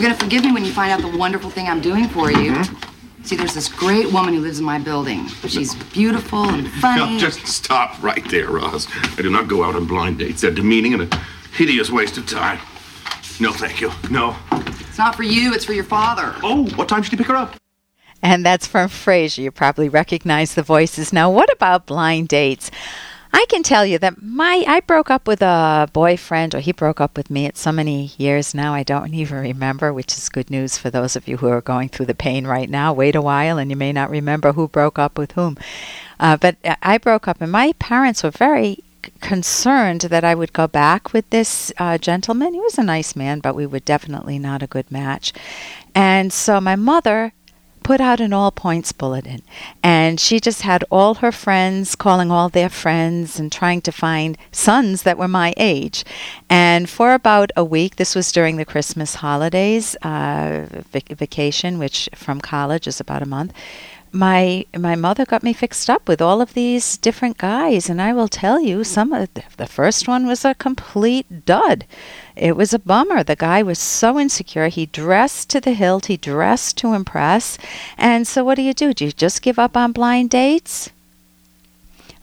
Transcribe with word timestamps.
You're 0.00 0.08
gonna 0.08 0.18
forgive 0.18 0.46
me 0.46 0.52
when 0.52 0.64
you 0.64 0.72
find 0.72 0.90
out 0.90 1.02
the 1.02 1.14
wonderful 1.18 1.50
thing 1.50 1.68
I'm 1.68 1.82
doing 1.82 2.08
for 2.08 2.30
you. 2.30 2.52
Mm-hmm. 2.52 3.22
See, 3.22 3.36
there's 3.36 3.52
this 3.52 3.68
great 3.68 4.10
woman 4.10 4.32
who 4.32 4.40
lives 4.40 4.58
in 4.58 4.64
my 4.64 4.78
building. 4.78 5.26
She's 5.46 5.74
beautiful 5.74 6.48
and 6.48 6.66
funny. 6.70 7.00
Now, 7.00 7.18
just 7.18 7.46
stop 7.46 8.02
right 8.02 8.26
there, 8.30 8.48
Roz. 8.48 8.88
I 9.18 9.20
do 9.20 9.28
not 9.28 9.46
go 9.46 9.62
out 9.62 9.76
on 9.76 9.86
blind 9.86 10.18
dates. 10.20 10.40
They're 10.40 10.52
demeaning 10.52 10.94
and 10.94 11.02
a 11.02 11.16
hideous 11.52 11.90
waste 11.90 12.16
of 12.16 12.26
time. 12.26 12.58
No, 13.40 13.52
thank 13.52 13.82
you. 13.82 13.92
No. 14.10 14.34
It's 14.52 14.96
not 14.96 15.16
for 15.16 15.22
you, 15.22 15.52
it's 15.52 15.66
for 15.66 15.74
your 15.74 15.84
father. 15.84 16.34
Oh, 16.42 16.64
what 16.76 16.88
time 16.88 17.02
should 17.02 17.12
you 17.12 17.18
pick 17.18 17.26
her 17.26 17.36
up? 17.36 17.56
And 18.22 18.42
that's 18.42 18.66
from 18.66 18.88
Frasier. 18.88 19.42
You 19.42 19.50
probably 19.50 19.90
recognize 19.90 20.54
the 20.54 20.62
voices. 20.62 21.12
Now, 21.12 21.30
what 21.30 21.52
about 21.52 21.84
blind 21.84 22.28
dates? 22.28 22.70
I 23.32 23.46
can 23.48 23.62
tell 23.62 23.86
you 23.86 23.98
that 23.98 24.22
my 24.22 24.64
I 24.66 24.80
broke 24.80 25.10
up 25.10 25.26
with 25.26 25.42
a 25.42 25.88
boyfriend, 25.92 26.54
or 26.54 26.60
he 26.60 26.72
broke 26.72 27.00
up 27.00 27.16
with 27.16 27.30
me. 27.30 27.46
It's 27.46 27.60
so 27.60 27.72
many 27.72 28.12
years 28.18 28.54
now, 28.54 28.74
I 28.74 28.82
don't 28.82 29.14
even 29.22 29.38
remember, 29.38 29.92
which 29.92 30.16
is 30.16 30.28
good 30.28 30.50
news 30.50 30.76
for 30.76 30.90
those 30.90 31.16
of 31.16 31.28
you 31.28 31.38
who 31.38 31.48
are 31.48 31.60
going 31.60 31.88
through 31.88 32.06
the 32.06 32.14
pain 32.14 32.46
right 32.46 32.68
now. 32.68 32.92
Wait 32.92 33.14
a 33.14 33.22
while, 33.22 33.58
and 33.58 33.70
you 33.70 33.76
may 33.76 33.92
not 33.92 34.10
remember 34.10 34.52
who 34.52 34.68
broke 34.68 34.98
up 34.98 35.18
with 35.18 35.32
whom. 35.32 35.56
Uh, 36.18 36.36
but 36.36 36.56
I 36.82 36.98
broke 36.98 37.28
up, 37.28 37.40
and 37.40 37.52
my 37.52 37.72
parents 37.78 38.22
were 38.22 38.30
very 38.30 38.82
concerned 39.20 40.02
that 40.02 40.24
I 40.24 40.34
would 40.34 40.52
go 40.52 40.66
back 40.66 41.12
with 41.12 41.28
this 41.30 41.72
uh, 41.78 41.98
gentleman. 41.98 42.54
He 42.54 42.60
was 42.60 42.78
a 42.78 42.82
nice 42.82 43.16
man, 43.16 43.40
but 43.40 43.54
we 43.54 43.66
were 43.66 43.80
definitely 43.80 44.38
not 44.38 44.62
a 44.62 44.66
good 44.66 44.90
match. 44.90 45.32
And 45.94 46.32
so 46.32 46.60
my 46.60 46.76
mother 46.76 47.32
put 47.90 48.00
out 48.00 48.20
an 48.20 48.32
all 48.32 48.52
points 48.52 48.92
bulletin. 48.92 49.42
And 49.82 50.20
she 50.20 50.38
just 50.38 50.62
had 50.62 50.84
all 50.92 51.14
her 51.14 51.32
friends 51.32 51.96
calling 51.96 52.30
all 52.30 52.48
their 52.48 52.68
friends 52.68 53.40
and 53.40 53.50
trying 53.50 53.80
to 53.80 53.90
find 53.90 54.38
sons 54.52 55.02
that 55.02 55.18
were 55.18 55.26
my 55.42 55.52
age. 55.56 56.04
And 56.48 56.88
for 56.88 57.14
about 57.14 57.50
a 57.56 57.64
week 57.64 57.96
this 57.96 58.14
was 58.14 58.30
during 58.30 58.58
the 58.58 58.70
christmas 58.72 59.16
holidays 59.16 59.96
uh, 60.02 60.66
vac- 60.92 61.16
vacation 61.24 61.80
which 61.80 62.08
from 62.14 62.40
college 62.40 62.86
is 62.86 63.00
about 63.00 63.24
a 63.24 63.32
month 63.36 63.52
my 64.12 64.66
my 64.76 64.96
mother 64.96 65.24
got 65.24 65.42
me 65.42 65.52
fixed 65.52 65.88
up 65.88 66.08
with 66.08 66.20
all 66.20 66.40
of 66.40 66.54
these 66.54 66.96
different 66.98 67.38
guys. 67.38 67.88
And 67.88 68.00
I 68.02 68.12
will 68.12 68.28
tell 68.28 68.60
you 68.60 68.82
some 68.84 69.12
of 69.12 69.32
the, 69.34 69.42
the 69.56 69.66
first 69.66 70.08
one 70.08 70.26
was 70.26 70.44
a 70.44 70.54
complete 70.54 71.46
dud. 71.46 71.86
It 72.40 72.56
was 72.56 72.72
a 72.72 72.78
bummer. 72.78 73.22
The 73.22 73.36
guy 73.36 73.62
was 73.62 73.78
so 73.78 74.18
insecure. 74.18 74.68
He 74.68 74.86
dressed 74.86 75.50
to 75.50 75.60
the 75.60 75.74
hilt. 75.74 76.06
He 76.06 76.16
dressed 76.16 76.78
to 76.78 76.94
impress. 76.94 77.58
And 77.98 78.26
so 78.26 78.42
what 78.42 78.54
do 78.54 78.62
you 78.62 78.72
do? 78.72 78.94
Do 78.94 79.04
you 79.04 79.12
just 79.12 79.42
give 79.42 79.58
up 79.58 79.76
on 79.76 79.92
blind 79.92 80.30
dates? 80.30 80.88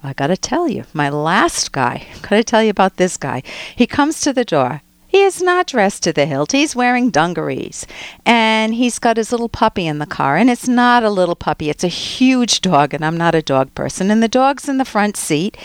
I 0.04 0.14
got 0.14 0.28
to 0.28 0.38
tell 0.38 0.68
you, 0.68 0.86
my 0.92 1.10
last 1.10 1.72
guy, 1.72 2.08
got 2.24 2.30
to 2.30 2.44
tell 2.44 2.64
you 2.64 2.72
about 2.72 2.98
this 2.98 3.16
guy. 3.16 3.44
He 3.76 3.86
comes 3.86 4.20
to 4.22 4.34
the 4.34 4.44
door. 4.44 4.82
He 5.08 5.22
is 5.22 5.40
not 5.40 5.68
dressed 5.68 6.02
to 6.04 6.14
the 6.14 6.26
hilt. 6.26 6.52
He's 6.52 6.76
wearing 6.76 7.12
dungarees. 7.12 7.86
And 8.26 8.74
he's 8.74 8.98
got 8.98 9.18
his 9.18 9.32
little 9.32 9.50
puppy 9.50 9.86
in 9.86 10.00
the 10.00 10.08
car. 10.08 10.36
And 10.36 10.50
it's 10.50 10.68
not 10.68 11.04
a 11.04 11.12
little 11.12 11.36
puppy, 11.36 11.70
it's 11.70 11.84
a 11.84 11.90
huge 11.90 12.62
dog. 12.62 12.92
And 12.96 13.06
I'm 13.06 13.18
not 13.18 13.36
a 13.36 13.44
dog 13.44 13.74
person. 13.76 14.10
And 14.10 14.24
the 14.24 14.28
dog's 14.28 14.68
in 14.68 14.80
the 14.80 14.84
front 14.84 15.16
seat. 15.16 15.56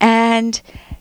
And 0.00 0.60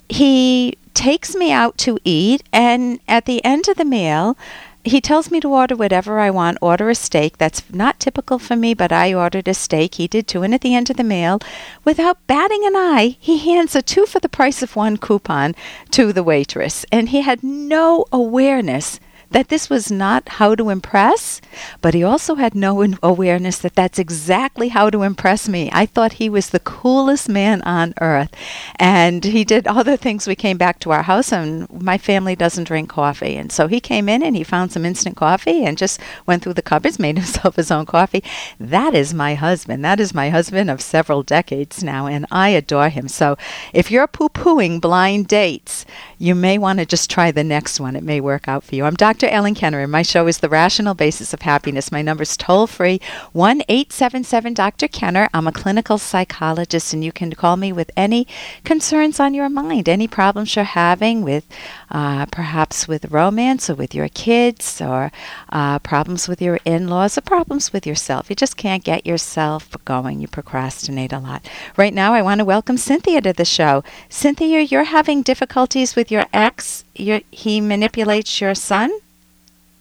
he 0.10 0.78
takes 1.00 1.33
me 1.33 1.50
out 1.50 1.78
to 1.78 1.97
eat. 2.03 2.44
And 2.52 3.00
at 3.08 3.25
the 3.25 3.44
end 3.45 3.69
of 3.69 3.78
the 3.78 3.86
meal, 3.86 4.38
he 4.83 5.00
tells 5.00 5.31
me 5.31 5.39
to 5.39 5.47
order 5.47 5.75
whatever 5.78 6.19
I 6.19 6.30
want. 6.30 6.58
Order 6.61 6.89
a 6.89 6.95
steak. 6.95 7.38
That's 7.38 7.64
not 7.72 8.02
typical 8.02 8.38
for 8.38 8.58
me, 8.58 8.73
but 8.73 8.92
I 8.92 9.14
ordered 9.14 9.47
a 9.47 9.53
steak. 9.53 9.95
He 9.95 10.08
did 10.08 10.27
too. 10.27 10.44
And 10.44 10.53
at 10.53 10.59
the 10.59 10.75
end 10.75 10.89
of 10.89 10.97
the 10.97 11.05
meal, 11.05 11.39
without 11.86 12.25
batting 12.27 12.66
an 12.66 12.75
eye, 12.75 13.16
he 13.17 13.38
hands 13.38 13.75
a 13.75 13.81
two 13.81 14.05
for 14.05 14.20
the 14.20 14.27
price 14.27 14.61
of 14.61 14.75
one 14.75 14.97
coupon 14.97 15.55
to 15.92 16.11
the 16.11 16.23
waitress. 16.23 16.86
And 16.92 17.09
he 17.09 17.22
had 17.22 17.44
no 17.44 18.05
awareness 18.11 19.00
that 19.32 19.50
this 19.50 19.70
was 19.70 19.92
not 19.92 20.28
how 20.28 20.56
to 20.56 20.70
impress, 20.70 21.40
but 21.82 21.94
he 21.94 22.04
also 22.04 22.36
had 22.36 22.56
no 22.56 22.84
awareness 23.04 23.60
that 23.60 23.76
that's 23.76 24.00
exactly 24.00 24.70
how 24.70 24.90
to 24.90 25.04
impress 25.04 25.48
me. 25.48 25.70
I 25.72 25.86
thought 25.86 26.14
he 26.14 26.30
was 26.30 26.50
the 26.50 26.60
coolest 26.60 27.30
man 27.30 27.62
on 27.62 27.94
earth. 28.02 28.34
And 28.78 29.23
he 29.23 29.44
did 29.44 29.68
other 29.68 29.98
things. 29.98 30.28
We 30.28 30.36
came 30.36 30.58
back 30.58 30.80
to 30.80 30.92
our 30.92 31.04
house, 31.04 31.32
and 31.32 31.70
my 31.70 31.98
family 31.98 32.36
doesn't 32.36 32.64
drink 32.66 32.89
coffee. 32.89 33.36
And 33.36 33.52
so 33.52 33.68
he 33.68 33.80
came 33.80 34.10
in 34.10 34.23
and 34.23 34.36
he 34.36 34.44
found 34.44 34.72
some 34.72 34.86
instant 34.86 35.16
coffee 35.16 35.64
and 35.64 35.78
just 35.78 36.00
went 36.26 36.44
through 36.44 36.54
the 36.54 36.62
cupboards, 36.62 37.00
made 37.00 37.18
himself 37.20 37.56
his 37.56 37.72
own 37.72 37.86
coffee. 37.86 38.23
That 38.60 38.95
is 38.95 39.14
my 39.14 39.36
husband. 39.36 39.86
That 39.86 40.00
is 40.00 40.14
my 40.14 40.30
husband 40.30 40.70
of 40.70 40.82
several 40.82 41.22
decades 41.23 41.84
now, 41.84 42.08
and 42.08 42.26
I 42.32 42.50
adore 42.50 42.89
him. 42.89 43.08
So 43.08 43.38
if 43.73 43.92
you're 43.92 44.08
poo 44.08 44.30
pooing 44.30 44.82
blind 44.82 45.28
dates, 45.28 45.86
you 46.18 46.34
may 46.34 46.58
want 46.58 46.80
to 46.80 46.86
just 46.86 47.10
try 47.10 47.32
the 47.32 47.44
next 47.44 47.80
one. 47.80 47.95
It 47.95 48.04
may 48.04 48.22
work 48.22 48.48
out 48.48 48.64
for 48.64 48.76
you. 48.76 48.86
I'm 48.86 48.95
Dr. 48.95 49.19
Ellen 49.28 49.56
Kenner, 49.56 49.88
my 49.88 50.04
show 50.04 50.28
is 50.28 50.38
The 50.38 50.48
Rational 50.48 50.94
Basis 50.94 51.34
of 51.34 51.42
Happiness. 51.42 51.92
My 51.92 52.02
number 52.02 52.24
is 52.24 52.38
toll 52.38 52.68
free 52.68 53.02
1 53.34 53.64
877 53.68 54.54
Dr. 54.54 54.88
Kenner. 54.88 55.28
I'm 55.34 55.48
a 55.48 55.52
clinical 55.52 55.98
psychologist, 55.98 56.94
and 56.94 57.04
you 57.04 57.12
can 57.12 57.34
call 57.34 57.58
me 57.58 57.74
with 57.74 57.92
any 57.98 58.28
concerns 58.64 59.20
on 59.20 59.34
your 59.34 59.50
mind, 59.50 59.90
any 59.90 60.08
problems 60.08 60.56
you're 60.56 60.64
having 60.64 61.24
with 61.24 61.46
uh, 61.92 62.28
perhaps 62.28 62.88
with 62.88 63.12
romance 63.12 63.70
or 63.70 63.76
with 63.76 63.94
your 63.94 64.08
kids, 64.10 64.80
or 64.80 65.12
uh, 65.50 65.80
problems 65.80 66.28
with 66.28 66.42
your 66.42 66.60
in 66.64 66.88
laws, 66.88 67.18
or 67.18 67.22
problems 67.22 67.74
with 67.74 67.86
yourself. 67.86 68.30
You 68.30 68.36
just 68.36 68.58
can't 68.58 68.84
get 68.84 69.06
yourself 69.06 69.76
going. 69.86 70.22
You 70.22 70.28
procrastinate 70.28 71.12
a 71.12 71.20
lot. 71.20 71.50
Right 71.76 71.94
now, 71.94 72.14
I 72.14 72.22
want 72.22 72.40
to 72.40 72.46
welcome 72.46 72.78
Cynthia 72.78 73.22
to 73.22 73.34
the 73.34 73.44
show. 73.44 73.84
Cynthia, 74.08 74.62
you're 74.62 74.86
having 74.86 75.24
difficulties 75.24 75.96
with 75.96 76.12
your 76.12 76.26
ex. 76.32 76.86
He 76.94 77.60
manipulates 77.60 78.40
your 78.40 78.56
son? 78.56 78.92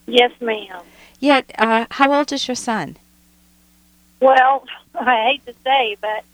Yes, 0.08 0.32
ma'am. 0.40 0.82
Yet, 1.20 1.50
uh, 1.58 1.86
how 1.90 2.12
old 2.12 2.32
is 2.32 2.48
your 2.48 2.54
son? 2.54 2.96
Well, 4.20 4.64
I 4.94 5.24
hate 5.32 5.46
to 5.46 5.54
say, 5.64 5.96
but 6.00 6.24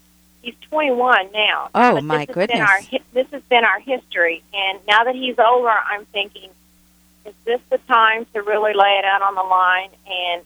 he's 0.43 0.55
21 0.71 1.29
now. 1.33 1.71
Oh, 1.75 1.95
But 1.97 2.05
my 2.05 2.19
this 2.19 2.27
has 2.27 2.27
been 2.27 2.35
goodness. 2.47 2.61
our 2.71 2.81
hi- 2.83 3.01
this 3.13 3.27
has 3.33 3.43
been 3.43 3.65
our 3.65 3.81
history, 3.81 4.43
and 4.55 4.79
now 4.87 5.05
that 5.05 5.15
he's 5.15 5.39
older, 5.39 5.69
I'm 5.69 6.05
thinking, 6.07 6.49
is 7.27 7.35
this 7.45 7.61
the 7.71 7.79
time 7.79 8.27
to 8.35 8.43
really 8.43 8.75
lay 8.75 8.99
it 8.99 9.05
out 9.05 9.23
on 9.23 9.35
the 9.35 9.43
line 9.43 9.91
and 10.07 10.43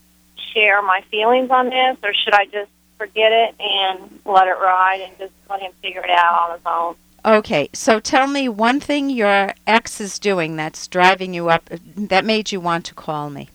share 0.54 0.80
my 0.82 1.02
feelings 1.10 1.50
on 1.50 1.68
this, 1.68 1.96
or 2.02 2.14
should 2.14 2.34
I 2.34 2.46
just 2.46 2.70
forget 2.96 3.30
it 3.32 3.54
and 3.60 4.20
let 4.24 4.48
it 4.48 4.52
ride 4.58 5.00
and 5.02 5.16
just 5.18 5.32
let 5.50 5.60
him 5.60 5.72
figure 5.82 6.02
it 6.02 6.10
out 6.10 6.48
on 6.50 6.56
his 6.56 6.66
own? 6.66 6.94
Okay, 7.24 7.68
so 7.72 7.98
tell 8.00 8.26
me 8.26 8.48
one 8.48 8.80
thing 8.80 9.10
your 9.10 9.52
ex 9.66 10.00
is 10.00 10.18
doing 10.18 10.56
that's 10.56 10.86
driving 10.86 11.34
you 11.34 11.48
up, 11.50 11.68
that 11.96 12.24
made 12.24 12.52
you 12.52 12.60
want 12.60 12.84
to 12.86 12.94
call 12.94 13.28
me. 13.28 13.48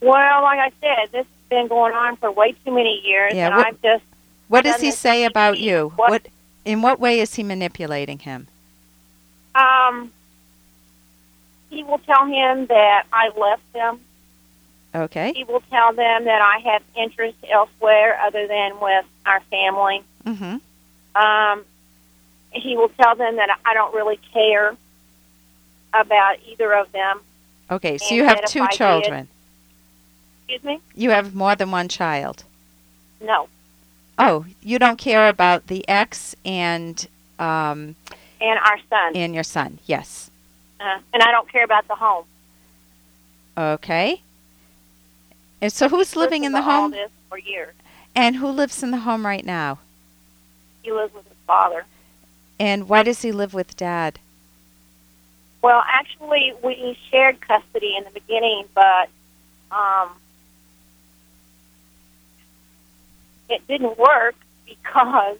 Well, 0.00 0.42
like 0.42 0.58
I 0.58 0.70
said, 0.80 1.12
this 1.12 1.26
has 1.26 1.48
been 1.50 1.68
going 1.68 1.92
on 1.94 2.16
for 2.16 2.30
way 2.30 2.52
too 2.64 2.72
many 2.72 3.00
years, 3.04 3.34
Yeah, 3.34 3.48
and 3.48 3.56
what- 3.56 3.66
I've 3.66 3.82
just 3.82 4.04
What 4.48 4.64
does 4.64 4.80
he 4.80 4.90
say 4.92 5.24
about 5.24 5.58
you? 5.58 5.92
what- 5.96 6.10
What, 6.10 6.26
in 6.64 6.80
what 6.82 6.98
way 7.00 7.20
is 7.20 7.34
he 7.34 7.42
manipulating 7.42 8.18
him? 8.20 8.48
um. 9.54 10.12
He 11.70 11.84
will 11.84 11.98
tell 11.98 12.24
him 12.24 12.64
that 12.66 13.04
I 13.12 13.28
left 13.36 13.72
them 13.74 14.00
Okay. 14.94 15.34
he 15.34 15.44
will 15.44 15.60
tell 15.70 15.92
them 15.92 16.24
that 16.24 16.40
I 16.40 16.58
have 16.70 16.82
interest 16.96 17.36
elsewhere 17.50 18.18
other 18.24 18.46
than 18.46 18.80
with 18.80 19.04
our 19.26 19.40
family. 19.50 20.02
Mhm. 20.24 20.62
Um, 21.18 21.64
he 22.52 22.76
will 22.76 22.90
tell 22.90 23.14
them 23.16 23.36
that 23.36 23.58
I 23.64 23.74
don't 23.74 23.94
really 23.94 24.18
care 24.32 24.74
about 25.92 26.36
either 26.48 26.72
of 26.74 26.90
them. 26.92 27.20
Okay, 27.70 27.98
so 27.98 28.06
And 28.08 28.16
you 28.16 28.24
have 28.24 28.44
two 28.44 28.62
I 28.62 28.66
did- 28.68 28.76
children. 28.76 29.28
Excuse 30.46 30.64
me? 30.64 30.80
You 30.94 31.10
have 31.10 31.34
more 31.34 31.54
than 31.54 31.70
one 31.70 31.88
child. 31.88 32.44
No. 33.20 33.48
Oh, 34.18 34.46
you 34.62 34.78
don't 34.78 34.96
care 34.98 35.28
about 35.28 35.66
the 35.66 35.86
ex 35.88 36.34
and 36.44 37.06
um 37.38 37.94
And 38.40 38.58
our 38.64 38.78
son. 38.88 39.12
and 39.14 39.34
your 39.34 39.44
son. 39.44 39.78
Yes. 39.86 40.30
Uh, 40.80 40.98
and 41.12 41.22
I 41.22 41.30
don't 41.30 41.48
care 41.50 41.64
about 41.64 41.86
the 41.88 41.96
home. 41.96 42.24
Okay. 43.56 44.22
And 45.60 45.72
so 45.72 45.88
who's 45.88 46.14
living 46.16 46.44
in 46.44 46.52
the 46.52 46.62
home? 46.62 46.94
for 47.28 47.38
years. 47.38 47.74
And 48.14 48.36
who 48.36 48.48
lives 48.48 48.82
in 48.82 48.90
the 48.90 48.98
home 49.00 49.26
right 49.26 49.44
now? 49.44 49.80
He 50.88 50.94
lives 50.94 51.12
with 51.12 51.28
his 51.28 51.36
father. 51.46 51.84
And 52.58 52.88
why 52.88 53.02
does 53.02 53.20
he 53.20 53.30
live 53.30 53.52
with 53.52 53.76
dad? 53.76 54.18
Well, 55.60 55.84
actually, 55.86 56.54
we 56.64 56.98
shared 57.10 57.42
custody 57.42 57.94
in 57.94 58.04
the 58.04 58.10
beginning, 58.10 58.64
but 58.74 59.10
um, 59.70 60.08
it 63.50 63.66
didn't 63.68 63.98
work 63.98 64.34
because 64.64 65.36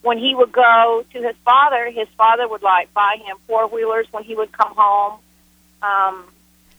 when 0.00 0.16
he 0.16 0.34
would 0.34 0.52
go 0.52 1.04
to 1.12 1.22
his 1.22 1.36
father, 1.44 1.90
his 1.90 2.08
father 2.16 2.48
would 2.48 2.62
like 2.62 2.94
buy 2.94 3.18
him 3.22 3.36
four 3.46 3.66
wheelers 3.66 4.06
when 4.10 4.24
he 4.24 4.34
would 4.34 4.52
come 4.52 4.72
home. 4.74 5.20
Um, 5.82 6.24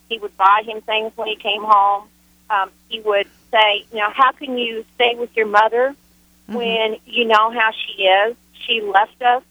he 0.10 0.18
would 0.18 0.36
buy 0.36 0.64
him 0.66 0.82
things 0.82 1.12
when 1.16 1.28
he 1.28 1.36
came 1.36 1.62
home. 1.64 2.08
Um, 2.50 2.72
he 2.88 3.02
would 3.02 3.28
say, 3.52 3.86
"You 3.92 4.00
know, 4.00 4.10
how 4.10 4.32
can 4.32 4.58
you 4.58 4.84
stay 4.96 5.14
with 5.14 5.30
your 5.38 5.46
mother 5.46 5.96
Mhm. 6.50 6.54
when 6.56 6.98
you 7.06 7.26
know 7.26 7.52
how 7.52 7.72
she 7.72 8.04
is? 8.04 8.36
She 8.66 8.82
left 8.82 9.22
us." 9.22 9.44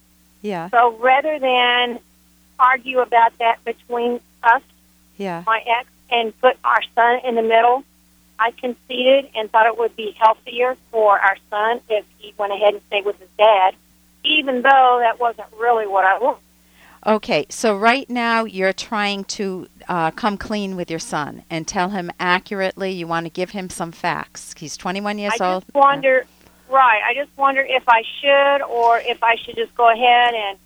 Yeah. 0.42 0.68
So 0.70 0.92
rather 1.00 1.38
than 1.38 1.98
argue 2.58 2.98
about 3.00 3.36
that 3.38 3.64
between 3.64 4.20
us, 4.42 4.62
Yeah. 5.16 5.42
my 5.46 5.60
ex, 5.66 5.88
and 6.10 6.38
put 6.40 6.56
our 6.64 6.82
son 6.94 7.20
in 7.24 7.34
the 7.34 7.42
middle. 7.42 7.84
I 8.40 8.52
conceded 8.52 9.28
and 9.34 9.50
thought 9.50 9.66
it 9.66 9.76
would 9.78 9.96
be 9.96 10.12
healthier 10.12 10.76
for 10.92 11.18
our 11.18 11.36
son 11.50 11.80
if 11.88 12.04
he 12.18 12.32
went 12.38 12.52
ahead 12.52 12.74
and 12.74 12.82
stayed 12.86 13.04
with 13.04 13.18
his 13.18 13.28
dad, 13.36 13.74
even 14.22 14.62
though 14.62 14.98
that 15.00 15.18
wasn't 15.18 15.48
really 15.58 15.86
what 15.88 16.04
I 16.04 16.18
wanted. 16.18 16.40
Okay, 17.06 17.46
so 17.48 17.76
right 17.76 18.08
now 18.10 18.44
you're 18.44 18.72
trying 18.72 19.24
to 19.24 19.66
uh, 19.88 20.10
come 20.12 20.36
clean 20.36 20.76
with 20.76 20.88
your 20.90 20.98
son 20.98 21.42
and 21.50 21.66
tell 21.66 21.90
him 21.90 22.10
accurately. 22.20 22.90
You 22.92 23.06
want 23.06 23.26
to 23.26 23.30
give 23.30 23.50
him 23.50 23.70
some 23.70 23.92
facts. 23.92 24.54
He's 24.56 24.76
21 24.76 25.18
years 25.18 25.40
I 25.40 25.54
old. 25.54 25.64
just 25.64 25.74
wonder, 25.74 26.24
right? 26.68 27.00
I 27.08 27.14
just 27.14 27.36
wonder 27.36 27.60
if 27.60 27.82
I 27.88 28.02
should 28.20 28.62
or 28.66 28.98
if 28.98 29.22
I 29.22 29.36
should 29.36 29.56
just 29.56 29.74
go 29.74 29.90
ahead 29.90 30.34
and. 30.34 30.58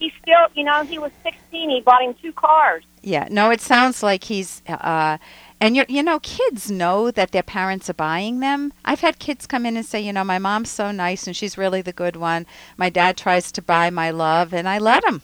He 0.00 0.12
still, 0.20 0.48
you 0.54 0.64
know, 0.64 0.82
he 0.82 0.98
was 0.98 1.12
16. 1.22 1.70
He 1.70 1.80
bought 1.80 2.02
him 2.02 2.14
two 2.20 2.32
cars. 2.32 2.82
Yeah, 3.00 3.28
no, 3.30 3.50
it 3.50 3.60
sounds 3.60 4.02
like 4.02 4.24
he's. 4.24 4.60
Uh, 4.66 5.18
and 5.60 5.76
you 5.76 5.84
you 5.88 6.02
know, 6.02 6.18
kids 6.18 6.70
know 6.70 7.10
that 7.12 7.30
their 7.30 7.44
parents 7.44 7.88
are 7.88 7.94
buying 7.94 8.40
them. 8.40 8.72
I've 8.84 9.00
had 9.00 9.18
kids 9.18 9.46
come 9.46 9.64
in 9.64 9.76
and 9.76 9.86
say, 9.86 10.00
you 10.00 10.12
know, 10.12 10.24
my 10.24 10.38
mom's 10.38 10.70
so 10.70 10.90
nice 10.90 11.26
and 11.26 11.36
she's 11.36 11.56
really 11.56 11.80
the 11.80 11.92
good 11.92 12.16
one. 12.16 12.44
My 12.76 12.90
dad 12.90 13.16
tries 13.16 13.52
to 13.52 13.62
buy 13.62 13.88
my 13.88 14.10
love, 14.10 14.52
and 14.52 14.68
I 14.68 14.78
let 14.78 15.04
him. 15.04 15.22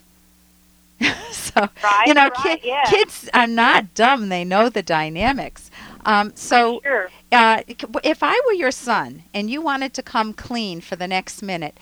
so 1.33 1.69
Right, 1.83 2.07
you 2.07 2.15
know, 2.15 2.31
right, 2.45 2.61
yeah. 2.65 2.85
kids 2.85 3.29
are 3.35 3.47
not 3.47 3.95
dumb. 3.95 4.29
They 4.29 4.45
know 4.45 4.69
the 4.69 4.83
dynamics. 4.83 5.71
Um, 6.05 6.33
so 6.35 6.83
Sure. 6.83 7.13
uh, 7.33 7.63
if 8.05 8.23
I 8.23 8.41
were 8.47 8.53
your 8.55 8.71
son 8.73 9.25
and 9.35 9.51
you 9.51 9.63
wanted 9.63 9.95
to 9.95 10.03
come 10.03 10.33
clean 10.35 10.81
for 10.81 10.97
the 10.97 11.09
next 11.09 11.43
minute, 11.43 11.79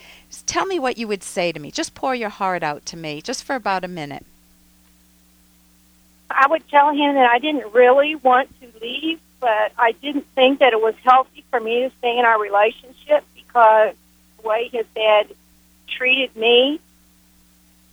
tell 0.46 0.66
me 0.66 0.78
what 0.78 0.98
you 0.98 1.08
would 1.08 1.22
say 1.22 1.52
to 1.52 1.60
me. 1.60 1.70
Just 1.70 1.94
pour 1.94 2.14
your 2.14 2.30
heart 2.30 2.62
out 2.62 2.86
to 2.86 2.96
me, 2.96 3.22
just 3.22 3.44
for 3.44 3.56
about 3.56 3.84
a 3.84 3.88
minute. 3.88 4.26
I 6.30 6.46
would 6.48 6.66
tell 6.68 6.90
him 6.90 7.14
that 7.14 7.30
I 7.30 7.38
didn't 7.38 7.72
really 7.72 8.14
want 8.16 8.50
to 8.60 8.68
leave, 8.80 9.20
but 9.40 9.72
I 9.78 9.92
didn't 9.92 10.26
think 10.34 10.60
that 10.60 10.72
it 10.72 10.80
was 10.80 10.94
healthy 11.02 11.44
for 11.50 11.60
me 11.60 11.82
to 11.82 11.90
stay 11.98 12.18
in 12.18 12.24
our 12.24 12.40
relationship 12.40 13.24
because 13.34 13.94
the 14.42 14.48
way 14.48 14.68
his 14.72 14.86
dad 14.94 15.28
treated 15.88 16.34
me. 16.36 16.80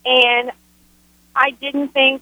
And 0.05 0.51
I 1.35 1.51
didn't 1.51 1.89
think, 1.89 2.21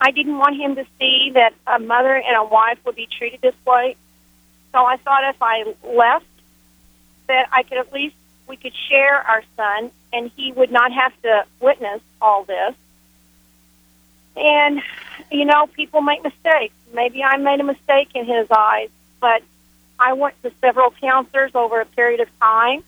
I 0.00 0.10
didn't 0.10 0.38
want 0.38 0.56
him 0.56 0.76
to 0.76 0.86
see 0.98 1.32
that 1.34 1.54
a 1.66 1.78
mother 1.78 2.14
and 2.14 2.36
a 2.36 2.44
wife 2.44 2.78
would 2.86 2.94
be 2.94 3.06
treated 3.06 3.40
this 3.40 3.54
way. 3.66 3.96
So 4.72 4.84
I 4.84 4.96
thought 4.96 5.24
if 5.24 5.42
I 5.42 5.74
left, 5.82 6.26
that 7.26 7.48
I 7.52 7.62
could 7.62 7.78
at 7.78 7.92
least, 7.92 8.16
we 8.46 8.56
could 8.56 8.74
share 8.88 9.16
our 9.16 9.42
son 9.56 9.90
and 10.12 10.30
he 10.36 10.52
would 10.52 10.72
not 10.72 10.92
have 10.92 11.12
to 11.22 11.44
witness 11.60 12.00
all 12.20 12.44
this. 12.44 12.74
And, 14.36 14.80
you 15.30 15.44
know, 15.44 15.66
people 15.66 16.00
make 16.00 16.22
mistakes. 16.22 16.74
Maybe 16.94 17.22
I 17.22 17.36
made 17.36 17.60
a 17.60 17.64
mistake 17.64 18.08
in 18.14 18.24
his 18.24 18.46
eyes, 18.50 18.88
but 19.20 19.42
I 19.98 20.14
went 20.14 20.40
to 20.42 20.52
several 20.60 20.90
counselors 20.92 21.54
over 21.54 21.80
a 21.80 21.86
period 21.86 22.20
of 22.20 22.28
time 22.38 22.82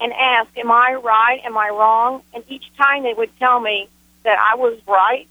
and 0.00 0.12
asked, 0.12 0.56
Am 0.56 0.70
I 0.70 0.94
right? 0.94 1.40
Am 1.44 1.56
I 1.56 1.70
wrong? 1.70 2.22
And 2.34 2.44
each 2.48 2.64
time 2.76 3.02
they 3.02 3.14
would 3.14 3.36
tell 3.38 3.58
me 3.58 3.88
that 4.24 4.38
I 4.38 4.56
was 4.56 4.78
right 4.86 5.26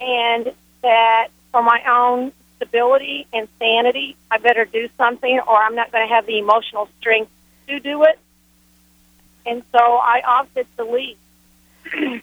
and 0.00 0.52
that 0.82 1.28
for 1.52 1.62
my 1.62 1.80
own 1.88 2.32
stability 2.56 3.26
and 3.32 3.48
sanity, 3.58 4.16
I 4.30 4.38
better 4.38 4.64
do 4.64 4.88
something 4.96 5.40
or 5.46 5.56
I'm 5.56 5.74
not 5.74 5.90
going 5.92 6.06
to 6.06 6.14
have 6.14 6.26
the 6.26 6.38
emotional 6.38 6.88
strength 7.00 7.30
to 7.68 7.80
do 7.80 8.04
it. 8.04 8.18
And 9.46 9.62
so 9.72 9.78
I 9.78 10.22
opted 10.26 10.66
to 10.76 10.84
leave. 10.84 11.16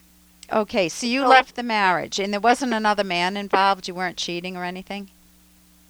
Okay, 0.49 0.87
so 0.87 1.05
you 1.05 1.23
So- 1.23 1.27
left 1.27 1.55
the 1.57 1.63
marriage 1.63 2.19
and 2.19 2.31
there 2.31 2.39
wasn't 2.39 2.73
another 2.73 3.03
man 3.03 3.35
involved. 3.35 3.87
You 3.89 3.95
weren't 3.95 4.15
cheating 4.15 4.55
or 4.55 4.63
anything. 4.63 5.09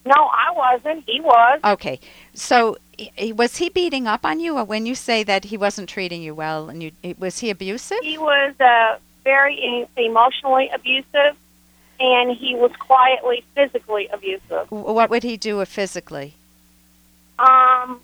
No, 0.03 0.15
I 0.33 0.51
wasn't. 0.51 1.03
He 1.05 1.19
was. 1.21 1.59
Okay, 1.63 1.99
so 2.33 2.77
was 3.35 3.57
he 3.57 3.69
beating 3.69 4.07
up 4.07 4.25
on 4.25 4.39
you, 4.39 4.57
or 4.57 4.63
when 4.63 4.87
you 4.87 4.95
say 4.95 5.21
that 5.23 5.45
he 5.45 5.57
wasn't 5.57 5.89
treating 5.89 6.23
you 6.23 6.33
well, 6.33 6.69
and 6.69 6.81
you 6.81 6.91
was 7.19 7.37
he 7.39 7.49
abusive? 7.51 7.99
He 8.01 8.17
was 8.17 8.55
uh, 8.59 8.97
very 9.27 9.85
emotionally 9.97 10.69
abusive, 10.73 11.35
and 11.99 12.31
he 12.37 12.55
was 12.55 12.71
quietly 12.79 13.43
physically 13.55 14.07
abusive. 14.07 14.71
What 14.71 15.09
would 15.09 15.23
he 15.23 15.35
do 15.35 15.57
with 15.57 15.67
physically? 15.67 16.35
Um, 17.37 17.99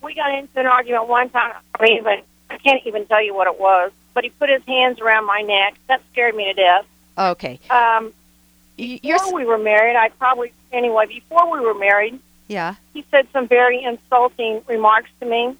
we 0.00 0.14
got 0.14 0.30
into 0.38 0.60
an 0.60 0.66
argument 0.66 1.08
one 1.08 1.28
time. 1.30 1.54
I 1.74 1.82
mean, 1.82 1.98
even 1.98 2.22
I 2.50 2.58
can't 2.58 2.86
even 2.86 3.04
tell 3.06 3.22
you 3.22 3.34
what 3.34 3.48
it 3.48 3.58
was. 3.58 3.90
But 4.14 4.22
he 4.24 4.30
put 4.30 4.48
his 4.48 4.62
hands 4.64 5.00
around 5.00 5.26
my 5.26 5.42
neck. 5.42 5.74
That 5.88 6.00
scared 6.12 6.36
me 6.36 6.44
to 6.44 6.54
death. 6.54 6.86
Okay, 7.18 7.58
Um, 7.68 8.12
Y- 8.78 9.00
you're 9.02 9.18
before 9.18 9.34
we 9.34 9.44
were 9.44 9.58
married, 9.58 9.96
I 9.96 10.08
probably 10.10 10.52
anyway. 10.72 11.06
Before 11.06 11.50
we 11.50 11.58
were 11.58 11.74
married, 11.74 12.20
yeah, 12.46 12.76
he 12.94 13.04
said 13.10 13.26
some 13.32 13.48
very 13.48 13.82
insulting 13.82 14.62
remarks 14.68 15.10
to 15.18 15.26
me, 15.26 15.56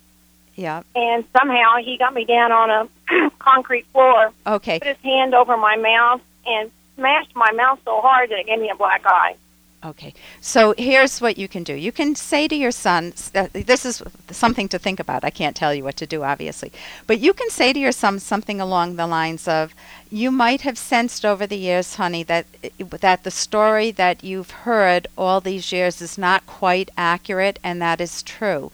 yeah. 0.54 0.82
and 0.94 1.24
somehow 1.36 1.78
he 1.78 1.98
got 1.98 2.14
me 2.14 2.24
down 2.24 2.52
on 2.52 2.70
a 2.70 2.88
concrete 3.38 3.87
floor, 3.93 4.32
Okay, 4.46 4.78
put 4.78 4.88
his 4.88 4.96
hand 4.99 5.34
over 5.34 5.56
my 5.56 5.76
mouth, 5.76 6.20
and 6.46 6.70
smashed 6.96 7.34
my 7.34 7.52
mouth 7.52 7.78
so 7.84 8.00
hard 8.00 8.31
that 8.31 8.38
it 8.38 8.46
gave 8.46 8.58
me 8.58 8.70
a 8.70 8.76
black 8.76 9.02
eye. 9.05 9.37
Okay, 9.84 10.12
so 10.40 10.75
here's 10.76 11.20
what 11.20 11.38
you 11.38 11.46
can 11.46 11.62
do. 11.62 11.72
You 11.72 11.93
can 11.93 12.16
say 12.16 12.49
to 12.49 12.56
your 12.56 12.72
son, 12.72 13.12
uh, 13.32 13.46
this 13.52 13.87
is 13.87 14.02
something 14.28 14.69
to 14.70 14.78
think 14.78 14.99
about. 14.99 15.22
I 15.22 15.31
can't 15.31 15.55
tell 15.55 15.72
you 15.72 15.84
what 15.84 15.96
to 15.99 16.06
do, 16.06 16.25
obviously. 16.25 16.72
But 17.06 17.20
you 17.20 17.32
can 17.32 17.49
say 17.49 17.72
to 17.72 17.78
your 17.78 17.93
son 17.93 18.19
something 18.19 18.60
along 18.60 18.96
the 18.96 19.06
lines 19.06 19.46
of, 19.46 19.72
You 20.11 20.32
might 20.32 20.62
have 20.62 20.76
sensed 20.76 21.25
over 21.25 21.46
the 21.46 21.56
years, 21.56 21.94
honey, 21.94 22.25
that, 22.25 22.46
that 22.78 23.22
the 23.22 23.31
story 23.31 23.93
that 23.93 24.25
you've 24.25 24.50
heard 24.50 25.06
all 25.16 25.40
these 25.40 25.70
years 25.70 26.02
is 26.02 26.19
not 26.19 26.44
quite 26.44 26.90
accurate, 26.96 27.61
and 27.62 27.81
that 27.81 28.00
is 28.00 28.25
true. 28.25 28.72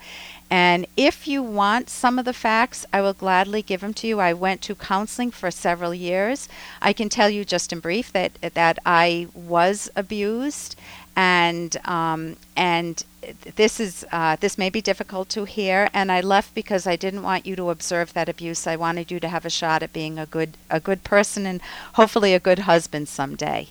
And 0.55 0.87
if 0.97 1.27
you 1.27 1.43
want 1.43 1.91
some 1.91 2.17
of 2.17 2.25
the 2.25 2.33
facts, 2.33 2.87
I 2.93 3.01
will 3.01 3.13
gladly 3.13 3.61
give 3.61 3.81
them 3.81 3.93
to 3.95 4.07
you. 4.07 4.21
I 4.21 4.33
went 4.33 4.63
to 4.63 4.77
counseling 4.77 5.33
for 5.33 5.51
several 5.51 5.93
years. 5.93 6.49
I 6.81 6.93
can 6.93 7.09
tell 7.09 7.29
you 7.29 7.45
just 7.45 7.73
in 7.73 7.81
brief 7.81 8.13
that 8.13 8.39
that 8.55 8.79
I 8.87 9.27
was 9.35 9.91
abused, 9.97 10.77
and 11.17 11.77
um, 11.85 12.37
and 12.57 13.03
this 13.57 13.81
is 13.81 14.07
uh, 14.13 14.37
this 14.39 14.57
may 14.57 14.71
be 14.71 14.81
difficult 14.81 15.29
to 15.31 15.45
hear. 15.45 15.89
And 15.93 16.13
I 16.13 16.21
left 16.21 16.55
because 16.55 16.87
I 16.87 16.95
didn't 16.95 17.25
want 17.25 17.47
you 17.47 17.57
to 17.57 17.71
observe 17.71 18.13
that 18.13 18.29
abuse. 18.29 18.65
I 18.65 18.77
wanted 18.77 19.11
you 19.11 19.19
to 19.19 19.29
have 19.35 19.45
a 19.45 19.51
shot 19.51 19.83
at 19.83 19.93
being 19.93 20.21
a 20.21 20.27
good 20.27 20.51
a 20.71 20.79
good 20.79 21.03
person 21.03 21.47
and 21.47 21.61
hopefully 21.95 22.33
a 22.33 22.47
good 22.49 22.61
husband 22.61 23.09
someday. 23.09 23.71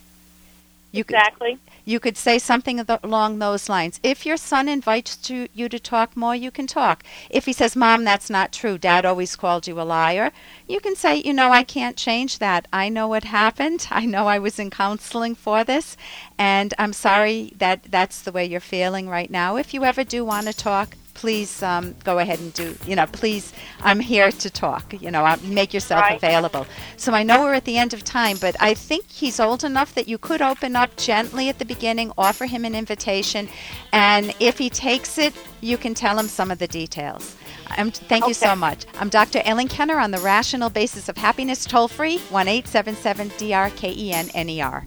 You 0.94 1.04
could- 1.04 1.16
Exactly. 1.18 1.58
you 1.86 2.00
could 2.00 2.18
say 2.18 2.38
something 2.38 2.80
along 3.04 3.40
those 3.40 3.68
lines. 3.68 4.00
If 4.04 4.28
your 4.28 4.38
son 4.38 4.70
invites 4.70 5.18
to, 5.28 5.48
you 5.52 5.68
to 5.68 5.80
talk 5.80 6.16
more, 6.16 6.36
you 6.36 6.52
can 6.52 6.68
talk. 6.68 7.04
If 7.32 7.46
he 7.46 7.52
says, 7.54 7.76
Mom, 7.76 8.04
that's 8.04 8.30
not 8.30 8.54
true, 8.54 8.78
Dad 8.78 9.04
always 9.04 9.36
called 9.36 9.68
you 9.68 9.82
a 9.82 9.84
liar, 9.84 10.32
you 10.68 10.80
can 10.80 10.96
say, 10.96 11.18
You 11.18 11.34
know, 11.34 11.52
I 11.52 11.64
can't 11.64 11.98
change 11.98 12.38
that. 12.38 12.68
I 12.72 12.90
know 12.90 13.08
what 13.08 13.24
happened. 13.26 13.88
I 13.92 14.06
know 14.06 14.28
I 14.28 14.38
was 14.38 14.60
in 14.60 14.70
counseling 14.70 15.34
for 15.34 15.64
this, 15.64 15.98
and 16.38 16.76
I'm 16.78 16.94
sorry 16.94 17.54
that 17.58 17.86
that's 17.90 18.22
the 18.22 18.32
way 18.32 18.46
you're 18.46 18.60
feeling 18.60 19.10
right 19.10 19.32
now. 19.32 19.56
If 19.58 19.74
you 19.74 19.84
ever 19.84 20.04
do 20.04 20.24
want 20.24 20.46
to 20.46 20.54
talk, 20.54 20.96
please 21.24 21.64
um, 21.64 21.96
go 22.04 22.20
ahead 22.20 22.38
and 22.42 22.54
do, 22.54 22.76
you 22.86 22.98
know, 22.98 23.06
please, 23.06 23.54
I'm 23.80 24.02
here 24.02 24.30
to 24.30 24.50
talk. 24.50 24.94
You 25.02 25.10
know, 25.10 25.26
uh, 25.26 25.38
make 25.46 25.74
yourself 25.74 26.02
Right. 26.02 26.18
available. 26.18 26.68
So 26.98 27.14
I 27.14 27.24
know 27.24 27.44
we're 27.44 27.54
at 27.54 27.64
the 27.64 27.78
end 27.78 27.94
of 27.94 28.04
time, 28.04 28.36
but 28.42 28.58
I 28.60 28.74
think 28.74 29.10
he's 29.10 29.40
old 29.40 29.64
enough 29.64 29.96
that 29.96 30.10
you 30.10 30.18
could 30.18 30.42
open 30.42 30.76
up 30.76 30.98
gently 30.98 31.48
at 31.48 31.60
the 31.60 31.66
beginning, 31.66 32.12
offer 32.18 32.46
him 32.46 32.66
an 32.66 32.76
invitation, 32.76 33.48
and 33.94 34.36
if 34.42 34.58
he 34.58 34.70
takes 34.70 35.18
it, 35.18 35.34
you 35.62 35.78
can 35.78 35.94
tell 35.94 36.20
him 36.20 36.28
some 36.28 36.52
of 36.52 36.60
the 36.60 36.68
details. 36.68 37.38
Um, 37.78 37.92
thank 37.92 38.28
you 38.28 38.34
so 38.34 38.54
much. 38.54 38.86
I'm 39.00 39.08
Dr. 39.08 39.42
Ellen 39.46 39.70
Kenner 39.70 40.00
on 40.00 40.12
the 40.12 40.20
Rational 40.20 40.70
Basis 40.70 41.08
of 41.08 41.16
Happiness, 41.16 41.64
toll 41.64 41.88
free 41.88 42.18
1 42.32 42.50
877 42.50 43.30
DRKENNER. 43.38 44.84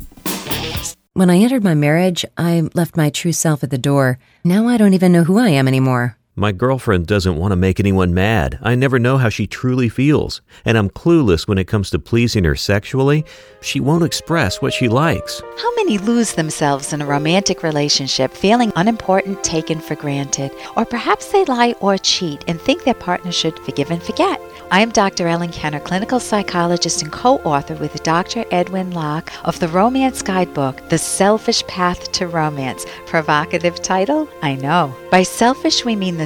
When 1.14 1.30
I 1.30 1.38
entered 1.38 1.64
my 1.64 1.72
marriage, 1.72 2.26
I 2.36 2.68
left 2.74 2.94
my 2.94 3.08
true 3.08 3.32
self 3.32 3.64
at 3.64 3.70
the 3.70 3.78
door. 3.78 4.18
Now 4.44 4.68
I 4.68 4.76
don't 4.76 4.92
even 4.92 5.12
know 5.12 5.24
who 5.24 5.38
I 5.38 5.48
am 5.48 5.66
anymore. 5.66 6.18
My 6.38 6.52
girlfriend 6.52 7.06
doesn't 7.06 7.38
want 7.38 7.52
to 7.52 7.56
make 7.56 7.80
anyone 7.80 8.12
mad. 8.12 8.58
I 8.60 8.74
never 8.74 8.98
know 8.98 9.16
how 9.16 9.30
she 9.30 9.46
truly 9.46 9.88
feels, 9.88 10.42
and 10.66 10.76
I'm 10.76 10.90
clueless 10.90 11.48
when 11.48 11.56
it 11.56 11.66
comes 11.66 11.88
to 11.90 11.98
pleasing 11.98 12.44
her 12.44 12.54
sexually. 12.54 13.24
She 13.62 13.80
won't 13.80 14.04
express 14.04 14.60
what 14.60 14.74
she 14.74 14.86
likes. 14.86 15.40
How 15.56 15.74
many 15.76 15.96
lose 15.96 16.34
themselves 16.34 16.92
in 16.92 17.00
a 17.00 17.06
romantic 17.06 17.62
relationship 17.62 18.34
feeling 18.34 18.70
unimportant, 18.76 19.42
taken 19.44 19.80
for 19.80 19.94
granted? 19.94 20.52
Or 20.76 20.84
perhaps 20.84 21.32
they 21.32 21.46
lie 21.46 21.74
or 21.80 21.96
cheat 21.96 22.44
and 22.46 22.60
think 22.60 22.84
their 22.84 22.92
partner 22.92 23.32
should 23.32 23.58
forgive 23.60 23.90
and 23.90 24.02
forget. 24.02 24.38
I 24.70 24.80
am 24.80 24.90
Dr. 24.90 25.28
Ellen 25.28 25.52
Kenner, 25.52 25.78
clinical 25.78 26.18
psychologist 26.18 27.00
and 27.00 27.12
co 27.12 27.36
author 27.38 27.76
with 27.76 28.02
Dr. 28.02 28.44
Edwin 28.50 28.90
Locke 28.90 29.32
of 29.46 29.60
the 29.60 29.68
Romance 29.68 30.22
Guidebook, 30.22 30.88
The 30.88 30.98
Selfish 30.98 31.64
Path 31.68 32.10
to 32.12 32.26
Romance. 32.26 32.84
Provocative 33.06 33.80
title? 33.80 34.28
I 34.42 34.56
know. 34.56 34.92
By 35.10 35.22
selfish, 35.22 35.84
we 35.84 35.94
mean 35.94 36.16
the 36.16 36.25